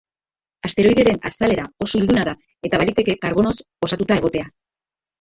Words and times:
Asteroidearen 0.69 1.19
azalera 1.31 1.67
oso 1.87 2.01
iluna 2.01 2.25
da, 2.31 2.35
eta 2.71 2.83
baliteke 2.85 3.19
karbonoz 3.27 3.57
osatua 3.93 4.23
egotea. 4.23 4.53